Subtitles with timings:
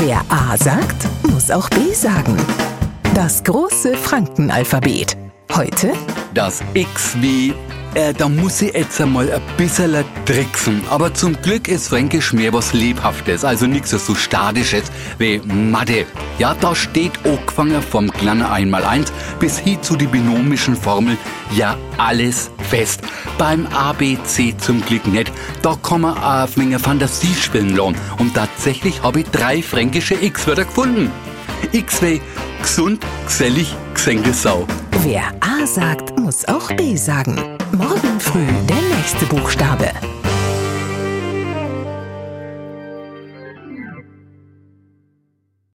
[0.00, 2.36] Wer A sagt, muss auch B sagen.
[3.16, 5.16] Das große Frankenalphabet.
[5.52, 5.92] Heute
[6.34, 7.52] Das X wie,
[7.94, 10.82] äh, da muss ich jetzt einmal ein bisschen tricksen.
[10.88, 14.84] Aber zum Glück ist Fränkisch mehr was Lebhaftes, also nichts so Statisches
[15.18, 16.06] wie Mathe.
[16.38, 21.16] Ja, da steht angefangen vom kleinen Einmaleins bis hin zu die binomischen Formel
[21.56, 23.00] ja alles fest.
[23.38, 25.32] Beim ABC zum Glück nicht.
[25.62, 27.96] Da kann man auf Menge Fantasie spielen lassen.
[28.18, 31.10] Und tatsächlich habe ich drei fränkische X-Wörter gefunden.
[31.72, 32.20] X wie
[32.62, 34.66] gesund, gesellig, gesenkte Sau.
[35.02, 37.36] Wer A sagt, muss auch B sagen.
[37.72, 39.90] Morgen früh der nächste Buchstabe.